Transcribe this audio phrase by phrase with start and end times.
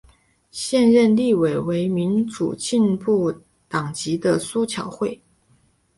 [0.49, 3.31] 现任立委为民主进步
[3.67, 5.21] 党籍的苏巧慧。